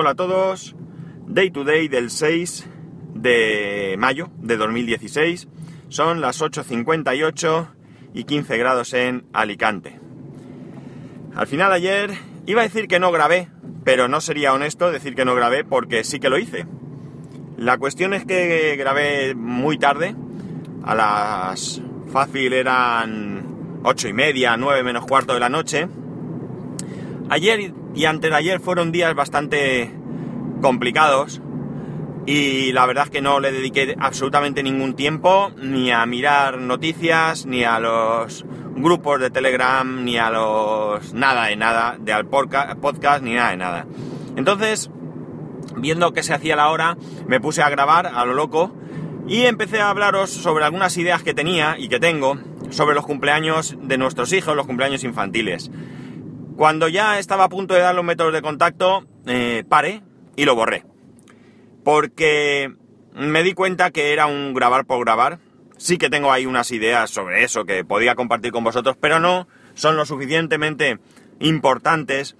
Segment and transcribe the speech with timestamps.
[0.00, 0.76] Hola a todos,
[1.26, 2.68] Day to Day del 6
[3.14, 5.48] de mayo de 2016,
[5.88, 7.66] son las 8.58
[8.14, 9.98] y 15 grados en Alicante.
[11.34, 12.12] Al final ayer
[12.46, 13.48] iba a decir que no grabé,
[13.82, 16.64] pero no sería honesto decir que no grabé porque sí que lo hice.
[17.56, 20.14] La cuestión es que grabé muy tarde,
[20.84, 25.88] a las fácil eran 8 y media, 9 menos cuarto de la noche.
[27.30, 29.92] Ayer y antes de ayer fueron días bastante
[30.60, 31.40] complicados
[32.28, 37.46] y la verdad es que no le dediqué absolutamente ningún tiempo ni a mirar noticias,
[37.46, 38.44] ni a los
[38.76, 41.14] grupos de Telegram, ni a los...
[41.14, 43.86] nada de nada, de al podcast, ni nada de nada.
[44.36, 44.90] Entonces,
[45.76, 48.74] viendo que se hacía la hora, me puse a grabar a lo loco
[49.26, 53.74] y empecé a hablaros sobre algunas ideas que tenía y que tengo sobre los cumpleaños
[53.80, 55.70] de nuestros hijos, los cumpleaños infantiles.
[56.58, 60.02] Cuando ya estaba a punto de dar los métodos de contacto, eh, paré
[60.34, 60.82] y lo borré.
[61.84, 62.74] Porque
[63.14, 65.38] me di cuenta que era un grabar por grabar.
[65.76, 69.46] Sí que tengo ahí unas ideas sobre eso que podía compartir con vosotros, pero no
[69.74, 70.98] son lo suficientemente
[71.38, 72.36] importantes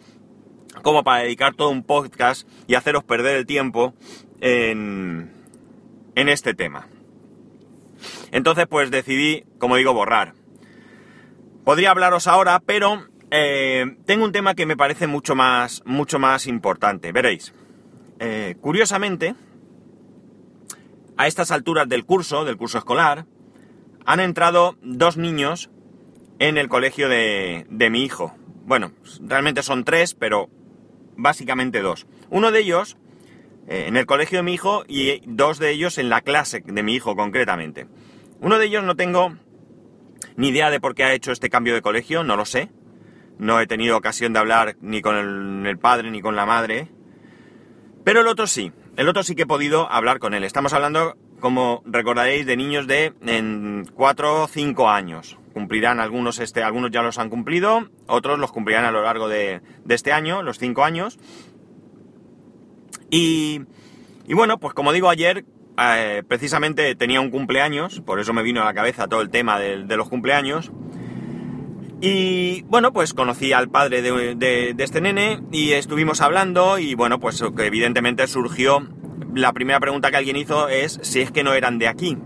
[0.82, 3.94] como para dedicar todo un podcast y haceros perder el tiempo
[4.40, 5.30] en,
[6.16, 6.88] en este tema.
[8.32, 10.34] Entonces, pues decidí, como digo, borrar.
[11.64, 16.46] Podría hablaros ahora, pero eh, tengo un tema que me parece mucho más, mucho más
[16.46, 17.12] importante.
[17.12, 17.52] Veréis.
[18.20, 19.34] Eh, curiosamente,
[21.16, 23.26] a estas alturas del curso, del curso escolar,
[24.04, 25.70] han entrado dos niños
[26.38, 28.34] en el colegio de, de mi hijo.
[28.64, 30.48] Bueno, realmente son tres, pero
[31.16, 32.06] básicamente dos.
[32.30, 32.96] Uno de ellos
[33.68, 36.82] eh, en el colegio de mi hijo y dos de ellos en la clase de
[36.82, 37.86] mi hijo concretamente.
[38.40, 39.36] Uno de ellos no tengo
[40.36, 42.70] ni idea de por qué ha hecho este cambio de colegio, no lo sé.
[43.38, 46.88] No he tenido ocasión de hablar ni con el, padre ni con la madre.
[48.04, 50.42] Pero el otro sí, el otro sí que he podido hablar con él.
[50.42, 55.38] Estamos hablando, como recordaréis, de niños de en 4 o 5 años.
[55.52, 59.60] Cumplirán algunos este, algunos ya los han cumplido, otros los cumplirán a lo largo de,
[59.88, 61.18] este año, los 5 años.
[63.10, 63.62] Y,
[64.28, 65.44] bueno, pues como digo ayer,
[65.78, 69.60] eh, precisamente tenía un cumpleaños, por eso me vino a la cabeza todo el tema
[69.60, 70.72] de los cumpleaños.
[72.00, 77.42] Y bueno, pues conocí al padre de, este nene y estuvimos hablando y bueno, pues
[77.58, 78.86] evidentemente surgió,
[79.34, 82.16] la primera pregunta que alguien hizo es si es que no eran de aquí.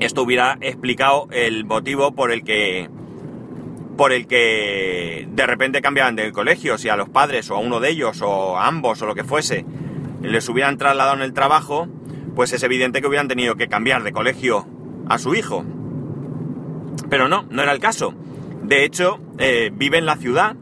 [0.00, 2.90] Esto hubiera explicado el motivo por el que
[3.96, 7.80] por el que de repente cambiaban de colegio, si a los padres o a uno
[7.80, 9.64] de ellos o a ambos o lo que fuese
[10.22, 11.88] les hubieran trasladado en el trabajo,
[12.34, 14.66] pues es evidente que hubieran tenido que cambiar de colegio
[15.08, 15.64] a su hijo.
[17.08, 18.14] Pero no, no era el caso.
[18.68, 20.54] De hecho, eh, vive en la ciudad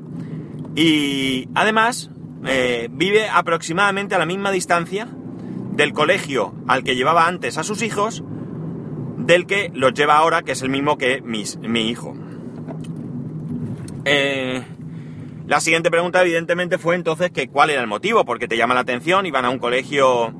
[0.76, 2.08] y además
[2.46, 5.08] eh, vive aproximadamente a la misma distancia
[5.72, 8.22] del colegio al que llevaba antes a sus hijos
[9.18, 12.14] del que los lleva ahora, que es el mismo que mi hijo.
[14.04, 14.62] Eh,
[15.48, 18.82] la siguiente pregunta, evidentemente, fue entonces que cuál era el motivo, porque te llama la
[18.82, 20.32] atención, iban a un colegio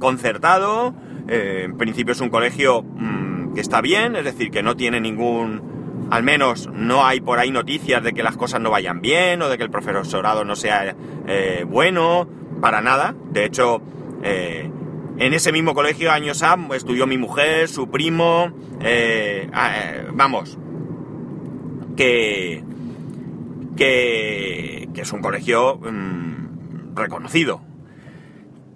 [0.00, 0.94] concertado,
[1.28, 5.69] en principio es un colegio mm, que está bien, es decir, que no tiene ningún
[6.10, 9.48] al menos no hay por ahí noticias de que las cosas no vayan bien o
[9.48, 12.28] de que el profesorado no sea eh, bueno,
[12.60, 13.14] para nada.
[13.30, 13.80] De hecho,
[14.22, 14.68] eh,
[15.18, 18.50] en ese mismo colegio, años A, estudió mi mujer, su primo,
[18.80, 19.48] eh,
[20.12, 20.58] vamos,
[21.96, 22.64] que,
[23.76, 27.62] que, es un colegio mm, reconocido.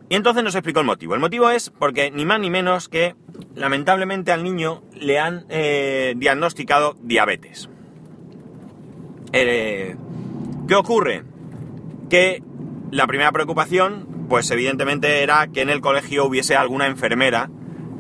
[0.09, 1.15] Y entonces nos explicó el motivo.
[1.15, 3.15] El motivo es porque ni más ni menos que
[3.55, 7.69] lamentablemente al niño le han eh, diagnosticado diabetes.
[9.33, 9.97] Eh,
[10.69, 11.25] ¿Qué ocurre?
[12.11, 12.43] Que
[12.91, 17.51] la primera preocupación, pues evidentemente era que en el colegio hubiese alguna enfermera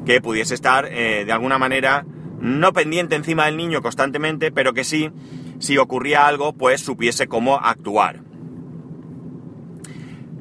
[0.04, 2.04] que pudiese estar eh, de alguna manera
[2.40, 5.10] no pendiente encima del niño constantemente, pero que sí,
[5.58, 8.20] si ocurría algo, pues supiese cómo actuar.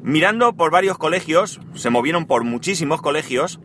[0.04, 3.58] Mirando por varios colegios, se movieron por muchísimos colegios,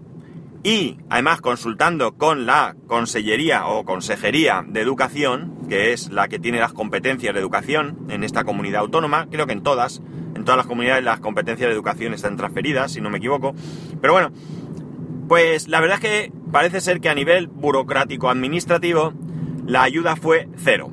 [0.64, 6.62] y además consultando con la Consellería o Consejería de Educación, que es la que tiene
[6.62, 10.02] las competencias de educación en esta comunidad autónoma, creo que en todas,
[10.34, 13.54] en todas las comunidades las competencias de educación están transferidas, si no me equivoco,
[14.00, 14.32] pero bueno,
[15.28, 19.14] pues la verdad es que parece ser que a nivel burocrático administrativo
[19.66, 20.90] la ayuda fue cero.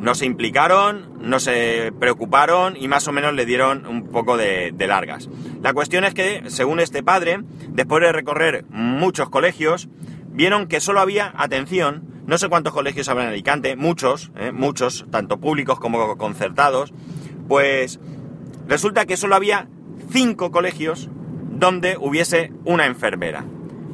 [0.00, 4.74] No se implicaron, no se preocuparon y más o menos le dieron un poco de,
[4.86, 5.28] largas.
[5.62, 9.88] La cuestión es que, según este padre, después de recorrer muchos colegios,
[10.30, 15.06] vieron que solo había atención, no sé cuántos colegios habrá en Alicante, muchos, eh, muchos,
[15.10, 16.92] tanto públicos como concertados,
[17.48, 18.00] pues
[18.68, 19.68] resulta que solo había
[20.10, 21.08] cinco colegios
[21.50, 23.44] donde hubiese una enfermera.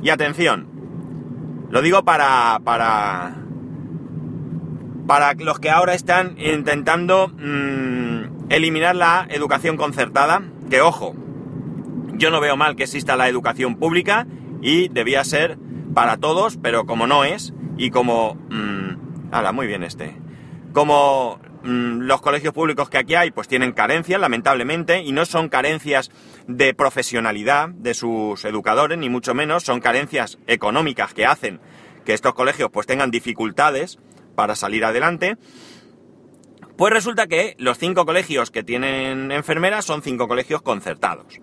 [0.03, 0.67] Y atención,
[1.71, 3.42] lo digo para, para,
[5.13, 11.15] para los que ahora están intentando mm, eliminar la educación concertada, que ojo,
[12.15, 14.27] yo no veo mal que exista la educación pública
[14.63, 15.59] y debía ser
[15.93, 18.37] para todos, pero como no es, y como...
[18.49, 20.17] Mmm, muy bien este.
[20.73, 25.51] Como mm, los colegios públicos que aquí hay pues tienen carencias, lamentablemente, y no son
[25.51, 26.11] carencias
[26.47, 31.61] de profesionalidad de sus educadores, ni mucho menos, son carencias económicas que hacen
[32.07, 33.99] que estos colegios pues tengan dificultades
[34.35, 35.37] para salir adelante.
[36.77, 41.41] Pues resulta que los cinco colegios que tienen enfermeras son cinco colegios concertados.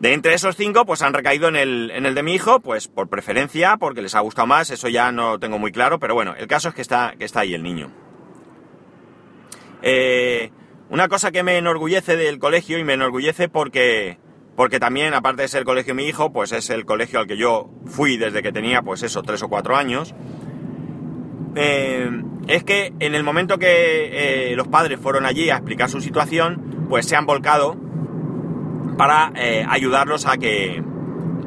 [0.00, 2.86] De entre esos cinco, pues han recaído en el, en el de mi hijo, pues
[2.86, 6.14] por preferencia, porque les ha gustado más, eso ya no lo tengo muy claro, pero
[6.14, 7.90] bueno, el caso es que está, que está ahí el niño.
[9.80, 10.50] Eh,
[10.90, 14.18] una cosa que me enorgullece del colegio y me enorgullece porque,
[14.54, 17.26] porque también, aparte de ser el colegio de mi hijo, pues es el colegio al
[17.26, 20.14] que yo fui desde que tenía, pues eso, tres o cuatro años.
[21.58, 22.10] Eh,
[22.48, 26.86] es que en el momento que eh, los padres fueron allí a explicar su situación,
[26.90, 27.76] pues se han volcado
[28.98, 30.82] para eh, ayudarlos a que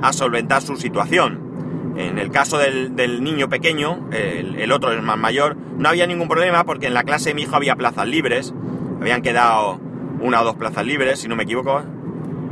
[0.02, 1.48] a solventar su situación.
[1.96, 6.64] En el caso del, niño pequeño, el, otro, el más mayor, no había ningún problema
[6.64, 8.54] porque en la clase de mi hijo había plazas libres.
[9.02, 9.82] Habían quedado
[10.22, 11.84] una o dos plazas libres, si no me equivoco.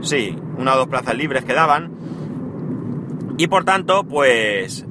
[0.01, 1.91] Sí, una o dos plazas libres quedaban.
[3.37, 4.85] Y por tanto, pues...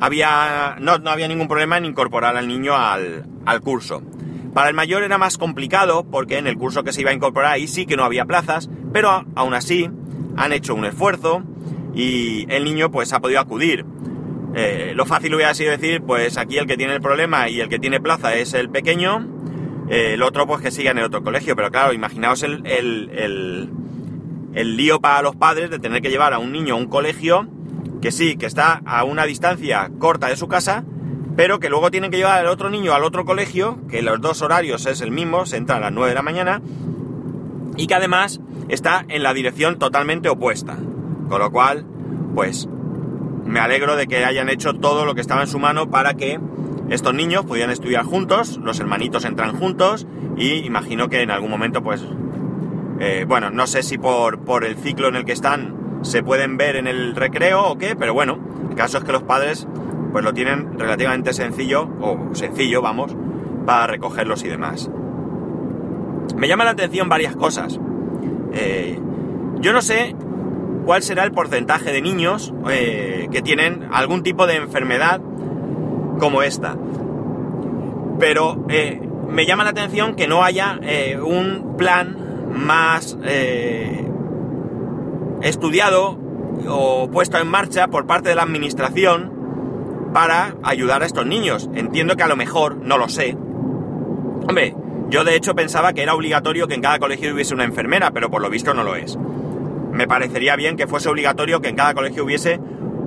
[0.00, 4.02] había, no, había ningún problema en incorporar al niño al, al curso.
[4.54, 7.52] Para el mayor era más complicado porque en el curso que se iba a incorporar
[7.52, 9.90] ahí sí que no había plazas, pero aún así
[10.36, 11.42] han hecho un esfuerzo
[11.94, 13.84] y el niño pues ha podido acudir.
[14.54, 17.68] Eh, lo fácil hubiera sido decir, pues aquí el que tiene el problema y el
[17.68, 19.28] que tiene plaza es el pequeño,
[19.90, 23.70] eh, el otro pues que siga en el otro colegio, pero claro, imaginaos el, el,
[24.54, 27.48] el lío para los padres de tener que llevar a un niño a un colegio
[28.00, 30.84] que sí, que está a una distancia corta de su casa,
[31.36, 34.42] pero que luego tienen que llevar al otro niño al otro colegio, que los dos
[34.42, 36.60] horarios es el mismo, se entra a las 9 de la mañana,
[37.76, 40.76] y que además está en la dirección totalmente opuesta.
[41.28, 41.86] Con lo cual,
[42.34, 42.68] pues
[43.44, 46.40] me alegro de que hayan hecho todo lo que estaba en su mano para que
[46.90, 50.06] estos niños pudieran estudiar juntos, los hermanitos entran juntos
[50.36, 52.02] y imagino que en algún momento pues,
[52.98, 56.56] eh, bueno, no sé si por, por el ciclo en el que están se pueden
[56.56, 58.38] ver en el recreo o qué, pero bueno,
[58.70, 59.66] el caso es que los padres
[60.12, 63.14] pues lo tienen relativamente sencillo, o sencillo, vamos,
[63.66, 64.90] para recogerlos y demás.
[66.36, 67.78] Me llama la atención varias cosas.
[68.52, 68.98] Eh,
[69.60, 70.14] yo no sé
[70.84, 75.20] cuál será el porcentaje de niños eh, que tienen algún tipo de enfermedad
[76.18, 76.76] como esta.
[78.18, 80.78] Pero eh, me llama la atención que no haya
[81.22, 82.16] un plan
[82.50, 83.18] más
[85.42, 86.18] estudiado
[86.68, 91.68] o puesto en marcha por parte de la administración para ayudar a estos niños.
[91.74, 93.36] Entiendo que a lo mejor, no lo sé.
[94.48, 94.74] Hombre,
[95.10, 98.30] yo de hecho pensaba que era obligatorio que en cada colegio hubiese una enfermera, pero
[98.30, 99.18] por lo visto no lo es.
[99.92, 102.60] Me parecería bien que fuese obligatorio que en cada colegio hubiese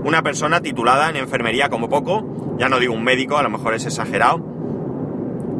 [0.03, 3.75] una persona titulada en enfermería como poco, ya no digo un médico, a lo mejor
[3.75, 4.43] es exagerado,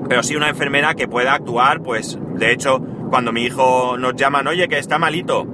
[0.09, 2.79] pero sí una enfermera que pueda actuar, pues de hecho,
[3.09, 5.45] cuando mi hijo nos llaman, oye, que está malito,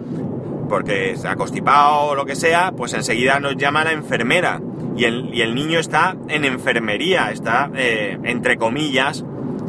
[0.67, 4.61] porque ha constipado o lo que sea, pues enseguida nos llama la enfermera
[4.97, 9.23] y el, niño está en enfermería, está, eh, entre comillas,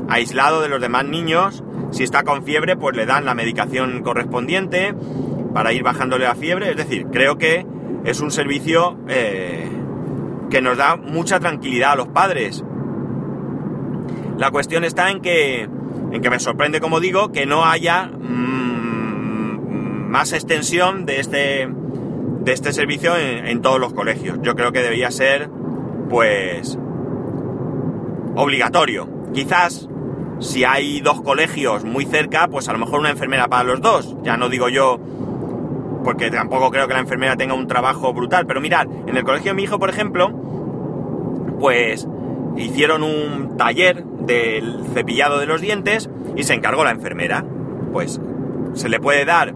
[0.08, 1.62] aislado de los demás niños.
[1.90, 4.94] Si está con fiebre, pues le dan la medicación correspondiente
[5.52, 6.70] para ir bajándole la fiebre.
[6.70, 7.66] Es decir, creo que
[8.04, 9.68] es un servicio eh,
[10.48, 12.64] que nos da mucha tranquilidad a los padres.
[14.38, 15.62] La cuestión está en que,
[16.12, 18.10] en que me sorprende, como digo, que no haya
[20.08, 21.68] más extensión de este
[22.40, 24.38] de este servicio en, todos los colegios.
[24.40, 25.50] Yo creo que debería ser,
[26.08, 26.78] pues,
[28.34, 29.06] obligatorio.
[29.34, 29.86] Quizás,
[30.38, 34.16] si hay dos colegios muy cerca, pues a lo mejor una enfermera para los dos.
[34.22, 34.98] Ya no digo yo,
[36.04, 38.46] porque tampoco creo que la enfermera tenga un trabajo brutal.
[38.46, 40.30] Pero mirad, en el colegio de mi hijo, por ejemplo,
[41.60, 42.08] pues
[42.56, 47.44] hicieron un taller del cepillado de los dientes y se encargó la enfermera.
[47.92, 48.20] Pues
[48.72, 49.54] se le puede dar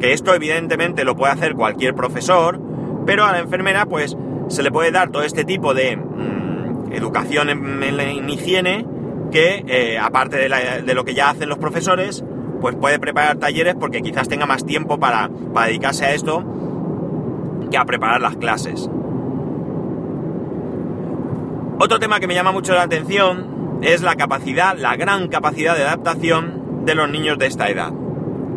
[0.00, 2.60] que esto evidentemente lo puede hacer cualquier profesor,
[3.06, 4.16] pero a la enfermera pues
[4.48, 8.86] se le puede dar todo este tipo de mm, educación en, higiene
[9.30, 12.24] que eh, aparte de, lo que ya hacen los profesores,
[12.60, 16.44] pues puede preparar talleres porque quizás tenga más tiempo para, para dedicarse a esto
[17.70, 18.88] que a preparar las clases.
[21.78, 25.82] Otro tema que me llama mucho la atención es la capacidad, la gran capacidad de
[25.82, 27.92] adaptación de los niños de esta edad.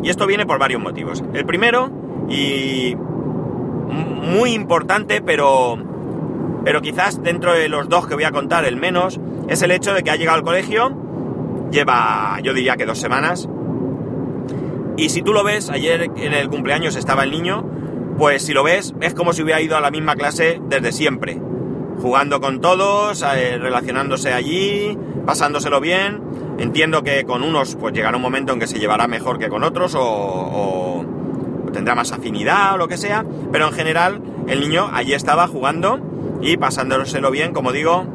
[0.03, 1.23] Y esto viene por varios motivos.
[1.33, 1.91] El primero,
[2.29, 5.77] y muy importante, pero,
[6.63, 9.93] pero quizás dentro de los dos que voy a contar, el menos, es el hecho
[9.93, 10.95] de que ha llegado al colegio,
[11.71, 13.49] lleva, yo diría que dos semanas,
[14.97, 17.65] y si tú lo ves, ayer en el cumpleaños estaba el niño,
[18.17, 21.41] pues si lo ves, es como si hubiera ido a la misma clase desde siempre,
[22.01, 26.21] jugando con todos, eh, relacionándose allí, pasándoselo bien.
[26.57, 29.63] Entiendo que con unos pues llegará un momento en que se llevará mejor que con
[29.63, 31.05] otros o,
[31.71, 35.99] tendrá más afinidad o lo que sea, pero en general el niño allí estaba jugando
[36.41, 38.05] y pasándoselo bien, como digo,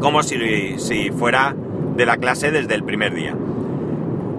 [0.00, 1.54] como si, fuera
[1.96, 3.36] de la clase desde el primer día.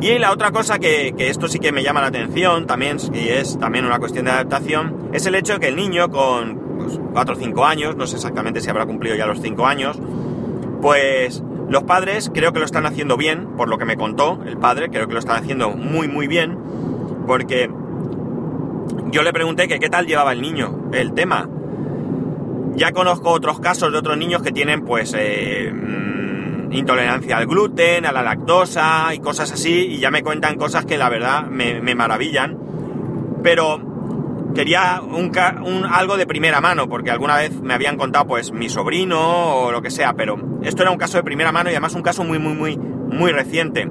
[0.01, 3.57] Y la otra cosa que, esto sí que me llama la atención, también, y es
[3.59, 6.58] también una cuestión de adaptación, es el hecho de que el niño con
[7.13, 9.99] 4 o 5 años, no sé exactamente si habrá cumplido ya los 5 años,
[10.81, 14.57] pues los padres creo que lo están haciendo bien, por lo que me contó el
[14.57, 16.57] padre, creo que lo están haciendo muy muy bien,
[17.27, 17.69] porque
[19.11, 21.49] yo le pregunté que qué tal llevaba el niño el tema.
[22.75, 25.73] Ya conozco otros casos de otros niños que tienen pues eh,
[26.71, 30.97] intolerancia al gluten, a la lactosa y cosas así, y ya me cuentan cosas que
[30.97, 32.57] la verdad me, maravillan.
[33.43, 33.79] Pero
[34.53, 35.31] quería un,
[35.85, 39.81] algo de primera mano, porque alguna vez me habían contado pues mi sobrino o lo
[39.81, 42.39] que sea, pero esto era un caso de primera mano y además un caso muy,
[42.39, 43.89] muy, muy, muy reciente.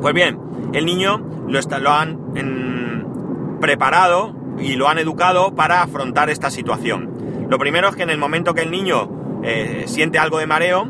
[0.00, 0.38] Pues bien,
[0.72, 7.46] el niño lo han preparado y lo han educado para afrontar esta situación.
[7.48, 10.88] Lo primero es que en el momento que el niño eh, siente algo de mareo,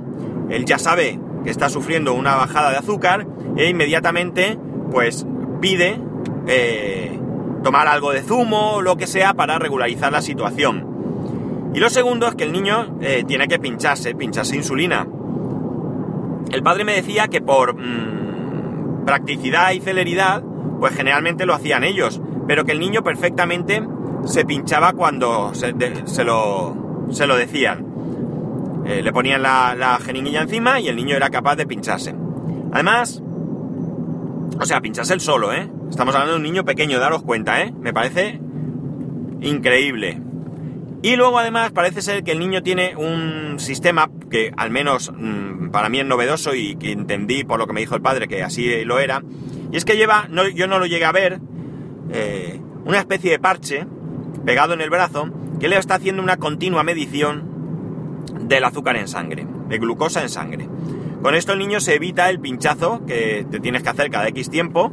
[0.50, 3.26] él ya sabe que está sufriendo una bajada de azúcar
[3.56, 4.58] e inmediatamente
[4.90, 5.26] pues
[5.60, 6.00] pide
[6.46, 7.17] eh,
[7.62, 11.70] tomar algo de zumo lo que sea para regularizar la situación.
[11.74, 15.06] Y lo segundo es que el niño eh, tiene que pincharse, pincharse insulina.
[16.50, 20.42] El padre me decía que por mm, practicidad y celeridad,
[20.80, 23.82] pues generalmente lo hacían ellos, pero que el niño perfectamente
[24.24, 25.72] se pinchaba cuando se,
[26.24, 27.86] lo, se lo decían.
[28.86, 32.14] Eh, le ponían la, la jeringuilla encima y el niño era capaz de pincharse.
[32.72, 33.22] Además,
[34.60, 35.70] o sea, pincharse el solo, ¿eh?
[35.90, 37.72] Estamos hablando de un niño pequeño, daros cuenta, ¿eh?
[37.80, 38.40] Me parece
[39.40, 40.20] increíble.
[41.00, 45.70] Y luego además parece ser que el niño tiene un sistema que al menos mm,
[45.70, 48.42] para mí es novedoso y que entendí por lo que me dijo el padre que
[48.42, 49.22] así lo era.
[49.70, 51.40] Y es que lleva, no, yo no lo llegué a ver,
[52.10, 53.86] eh, una especie de parche
[54.44, 59.46] pegado en el brazo que le está haciendo una continua medición del azúcar en sangre,
[59.68, 60.68] de glucosa en sangre.
[61.22, 64.50] Con esto el niño se evita el pinchazo que te tienes que hacer cada X
[64.50, 64.92] tiempo,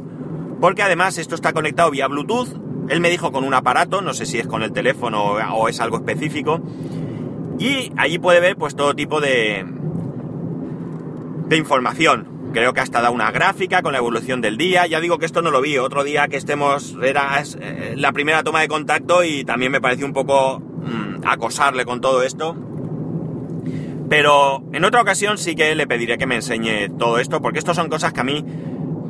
[0.60, 2.48] porque además esto está conectado vía Bluetooth.
[2.88, 5.80] Él me dijo con un aparato, no sé si es con el teléfono o es
[5.80, 6.60] algo específico,
[7.58, 9.64] y allí puede ver pues todo tipo de,
[11.46, 12.50] de información.
[12.52, 14.86] Creo que hasta da una gráfica con la evolución del día.
[14.86, 15.78] Ya digo que esto no lo vi.
[15.78, 20.06] Otro día que estemos era eh, la primera toma de contacto y también me pareció
[20.06, 22.56] un poco mm, acosarle con todo esto.
[24.08, 27.76] Pero en otra ocasión sí que le pediré que me enseñe todo esto, porque estas
[27.76, 28.44] son cosas que a mí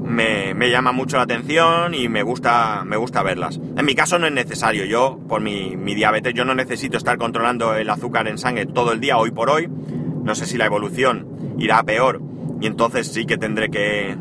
[0.07, 3.61] me, me llama mucho la atención y me gusta, me gusta verlas.
[3.77, 7.19] En mi caso no es necesario, yo por mi, mi, diabetes yo no necesito estar
[7.19, 9.69] controlando el azúcar en sangre todo el día, hoy por hoy.
[9.69, 12.21] No sé si la evolución irá peor
[12.61, 14.17] y entonces sí que tendré que,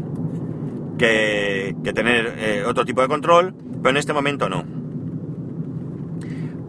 [0.98, 4.66] que, tener eh, otro tipo de control, pero en este momento no.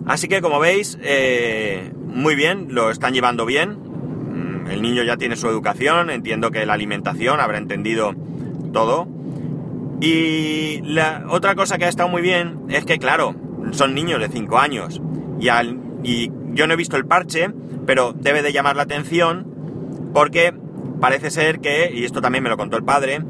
[0.06, 3.78] Así que como veis, eh, muy bien, lo están llevando bien,
[4.70, 8.14] el niño ya tiene su educación, entiendo que la alimentación habrá entendido
[8.72, 9.08] todo.
[10.00, 13.34] Y la otra cosa que ha estado muy bien es que, claro,
[13.72, 15.00] son niños de 5 años.
[15.40, 17.50] Y, al, y yo no he visto el parche,
[17.86, 19.46] pero debe de llamar la atención
[20.12, 20.54] porque
[21.00, 23.20] parece ser que, y esto también me lo contó el padre,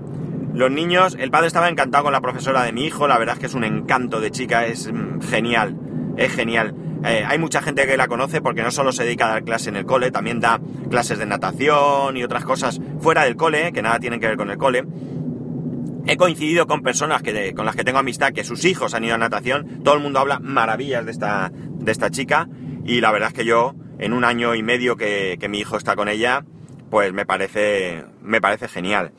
[0.55, 3.41] los niños, el padre estaba encantado con la profesora de mi hijo, la verdad es
[3.41, 5.77] que es un encanto de chica, es mm, genial,
[6.17, 6.75] es genial.
[7.05, 9.69] Eh, hay mucha gente que la conoce porque no solo se dedica a dar clases
[9.69, 10.61] en el cole, también da
[10.91, 14.51] clases de natación y otras cosas fuera del cole, que nada tienen que ver con
[14.51, 14.85] el cole.
[16.07, 19.17] He coincidido con personas que, con las que tengo amistad, que sus hijos han ido
[19.17, 22.49] a natación, todo el mundo habla maravillas de esta, de esta chica
[22.85, 25.97] y la verdad es que yo, en un año y medio que, mi hijo está
[25.97, 26.45] con ella,
[26.91, 29.13] pues me parece, me parece genial.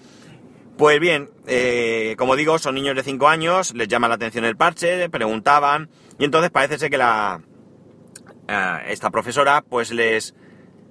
[0.77, 4.55] Pues bien, eh, como digo, son niños de 5 años, les llama la atención el
[4.55, 7.41] parche, preguntaban, y entonces parece ser que la,
[8.87, 10.35] esta profesora pues les,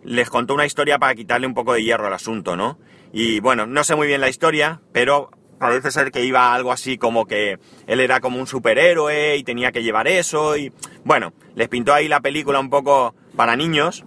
[0.05, 2.79] les contó una historia para quitarle un poco de hierro al asunto, ¿no?
[3.13, 6.99] Y bueno, no sé muy bien la historia, pero parece ser que iba algo así
[6.99, 10.73] como que él era como un superhéroe y tenía que llevar eso y
[11.05, 14.05] bueno, les pintó ahí la película un poco para niños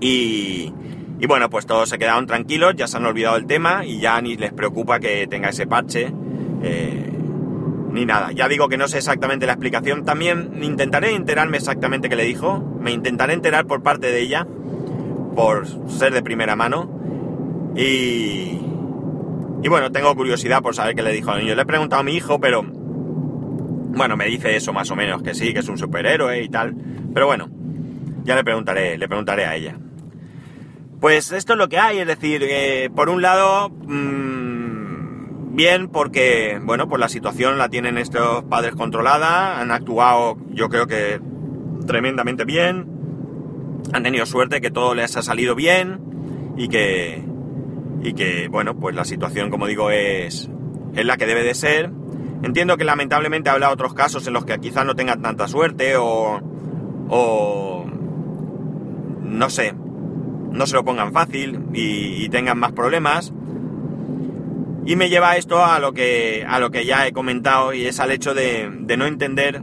[0.00, 0.72] y,
[1.22, 4.20] Y bueno, pues todos se quedaron tranquilos, ya se han olvidado el tema y ya
[4.20, 6.12] ni les preocupa que tenga ese parche.
[6.64, 7.01] Eh,
[7.92, 8.32] ni nada.
[8.32, 10.04] Ya digo que no sé exactamente la explicación.
[10.04, 12.58] También intentaré enterarme exactamente qué le dijo.
[12.80, 14.46] Me intentaré enterar por parte de ella,
[15.36, 16.90] por ser de primera mano.
[17.76, 18.60] Y,
[19.62, 21.54] y bueno, tengo curiosidad por saber qué le dijo al niño.
[21.54, 25.34] Le he preguntado a mi hijo, pero bueno, me dice eso más o menos, que
[25.34, 26.74] sí, que es un superhéroe y tal.
[27.12, 27.48] Pero bueno,
[28.24, 29.76] ya le preguntaré, le preguntaré a ella.
[31.00, 34.51] Pues esto es lo que hay, es decir, eh, por un lado, mmm,
[35.52, 40.86] bien porque, bueno, pues la situación la tienen estos padres controlada, han actuado yo creo
[40.86, 41.20] que
[41.86, 42.86] tremendamente bien,
[43.92, 47.22] han tenido suerte que todo les ha salido bien y que,
[48.02, 50.50] y que, bueno, pues la situación, como digo, es,
[50.94, 51.90] es la que debe de ser.
[52.42, 56.40] Entiendo que lamentablemente habrá otros casos en los que quizás no tengan tanta suerte o,
[59.22, 59.74] no sé,
[60.50, 63.32] no se lo pongan fácil y, tengan más problemas.
[64.84, 68.00] Y me lleva esto a lo que, a lo que ya he comentado y es
[68.00, 69.62] al hecho de, no entender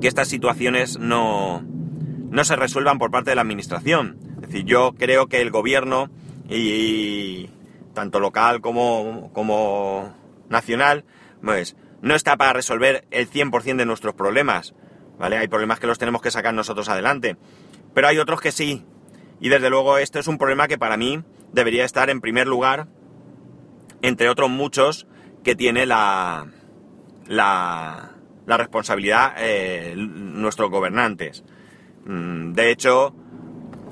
[0.00, 4.18] que estas situaciones no, no se resuelvan por parte de la administración.
[4.36, 6.10] Es decir, yo creo que el gobierno
[6.48, 7.50] y,
[7.92, 10.14] tanto local como, como
[10.48, 11.04] nacional,
[11.42, 14.74] pues no está para resolver el 100% de nuestros problemas.
[15.18, 15.36] ¿Vale?
[15.36, 17.36] Hay problemas que los tenemos que sacar nosotros adelante.
[17.94, 18.84] Pero hay otros que sí,
[19.40, 21.22] y desde luego este es un problema que para mí
[21.52, 22.86] debería estar en primer lugar,
[24.02, 25.06] entre otros muchos,
[25.42, 26.46] que tiene la,
[27.26, 28.12] la,
[28.46, 31.44] la responsabilidad eh, nuestros gobernantes.
[32.04, 33.14] Mm, de hecho,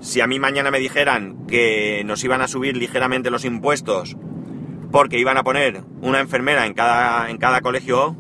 [0.00, 4.16] si a mí mañana me dijeran que nos iban a subir ligeramente los impuestos
[4.90, 8.16] porque iban a poner una enfermera en cada, en cada colegio,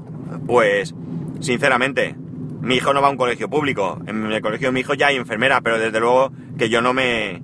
[0.46, 0.94] pues
[1.40, 2.14] sinceramente
[2.60, 3.98] mi hijo no va a un colegio público.
[4.06, 6.92] En el colegio de mi hijo ya hay enfermera, pero desde luego que yo no
[6.92, 7.42] me.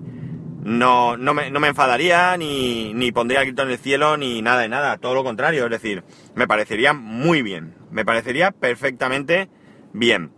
[0.64, 4.40] No, no, me, no me enfadaría, ni, ni pondría el grito en el cielo, ni
[4.40, 4.96] nada de nada.
[4.96, 5.64] Todo lo contrario.
[5.64, 6.04] Es decir,
[6.34, 7.74] me parecería muy bien.
[7.90, 9.50] Me parecería perfectamente
[9.92, 10.32] bien.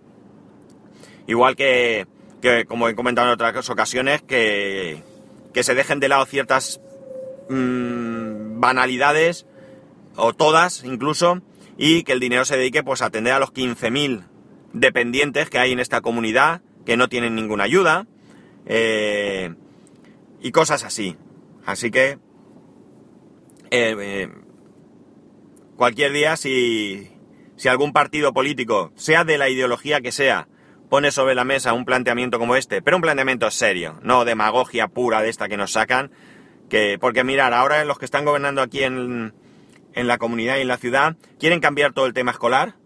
[1.28, 2.08] Igual que,
[2.42, 5.02] que como he comentado en otras ocasiones, que,
[5.54, 6.80] que se dejen de lado ciertas
[7.48, 9.46] mmm, banalidades,
[10.16, 11.40] o todas incluso,
[11.78, 14.24] y que el dinero se dedique pues a atender a los 15.000
[14.72, 18.06] dependientes que hay en esta comunidad que no tienen ninguna ayuda
[18.66, 19.54] eh,
[20.46, 21.16] y cosas así.
[21.64, 22.18] Así que
[23.70, 24.28] eh, eh,
[25.76, 27.10] cualquier día si,
[27.56, 30.46] si algún partido político, sea de la ideología que sea,
[30.88, 35.20] pone sobre la mesa un planteamiento como este, pero un planteamiento serio, no demagogia pura
[35.20, 36.12] de esta que nos sacan,
[36.68, 39.34] que porque mirar, ahora los que están gobernando aquí en,
[39.94, 42.76] en la comunidad y en la ciudad quieren cambiar todo el tema escolar,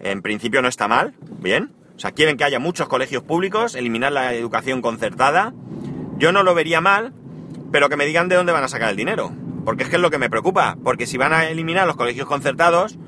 [0.00, 1.70] en principio no está mal, bien.
[1.96, 5.54] O sea, quieren que haya muchos colegios públicos, eliminar la educación concertada.
[6.18, 7.12] Yo no lo vería mal,
[7.72, 9.32] pero que me digan de dónde van a sacar el dinero.
[9.64, 10.76] Porque es que es lo que me preocupa.
[10.82, 12.98] Porque si van a eliminar los colegios concertados,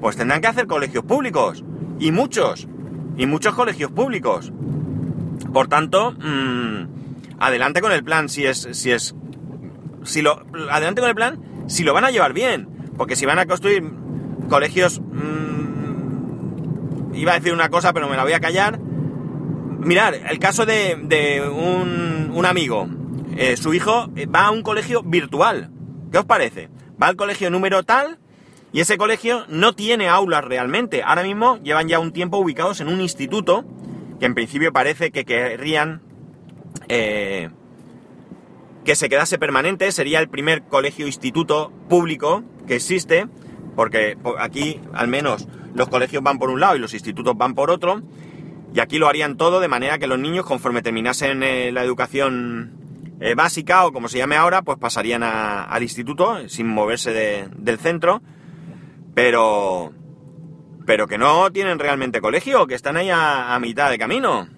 [0.00, 1.64] pues tendrán que hacer colegios públicos.
[1.98, 2.66] Y muchos.
[3.16, 4.52] Y muchos colegios públicos.
[5.52, 6.86] Por tanto, mmm,
[7.38, 8.68] adelante con el plan si es.
[8.72, 9.14] Si es.
[10.02, 10.44] Si lo.
[10.70, 12.68] Adelante con el plan si lo van a llevar bien.
[12.96, 13.84] Porque si van a construir
[14.48, 15.00] colegios.
[15.00, 18.80] Mmm, iba a decir una cosa, pero me la voy a callar.
[19.84, 22.88] Mirar, el caso de, un, amigo.
[23.36, 25.70] Eh, su hijo eh, va a un colegio virtual.
[26.12, 26.68] ¿Qué os parece?
[27.02, 28.18] Va al colegio número tal
[28.72, 31.02] y ese colegio no tiene aulas realmente.
[31.02, 33.64] Ahora mismo llevan ya un tiempo ubicados en un instituto
[34.20, 36.02] que en principio parece que querrían
[36.88, 37.50] eh,
[38.84, 39.90] que se quedase permanente.
[39.90, 43.26] Sería el primer colegio instituto público que existe,
[43.74, 47.70] porque aquí al menos los colegios van por un lado y los institutos van por
[47.70, 48.02] otro,
[48.74, 52.72] y aquí lo harían todo de manera que los niños, conforme terminasen eh, la educación
[53.20, 58.22] eh, básica o como se llame ahora, pues pasarían al instituto sin moverse del centro,
[59.14, 59.92] pero,
[60.86, 64.48] pero que no tienen realmente colegio, que están ahí a, mitad de camino.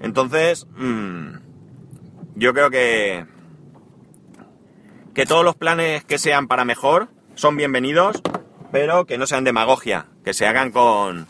[0.00, 1.38] Entonces, mmm,
[2.36, 3.26] yo creo que,
[5.14, 8.22] que todos los planes que sean para mejor son bienvenidos
[8.72, 11.26] pero que no sean demagogia, que se hagan con,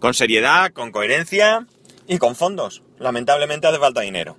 [0.00, 1.66] con seriedad, con coherencia
[2.06, 2.82] y con fondos.
[2.98, 4.36] Lamentablemente hace falta dinero.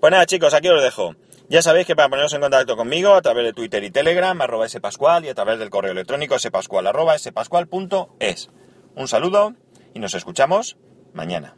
[0.00, 1.14] Pues nada chicos, aquí os dejo.
[1.48, 4.68] Ya sabéis que para poneros en contacto conmigo a través de Twitter y Telegram, arroba
[4.68, 8.50] spascual y a través del correo electrónico spascual arroba spascual.es.
[8.96, 9.54] Un saludo
[9.94, 10.76] y nos escuchamos
[11.12, 11.54] mañana.